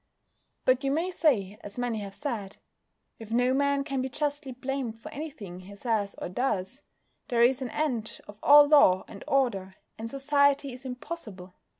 But 0.65 0.83
you 0.83 0.89
may 0.89 1.11
say, 1.11 1.59
as 1.63 1.77
many 1.77 1.99
have 1.99 2.15
said: 2.15 2.57
"If 3.19 3.29
no 3.29 3.53
man 3.53 3.83
can 3.83 4.01
be 4.01 4.09
justly 4.09 4.51
blamed 4.51 4.99
for 4.99 5.11
anything 5.13 5.59
he 5.59 5.75
says 5.75 6.15
or 6.17 6.27
does, 6.27 6.81
there 7.27 7.43
is 7.43 7.61
an 7.61 7.69
end 7.69 8.19
of 8.27 8.39
all 8.41 8.67
law 8.67 9.03
and 9.07 9.23
order, 9.27 9.75
and 9.99 10.09
society 10.09 10.73
is 10.73 10.85
impossible." 10.85 11.53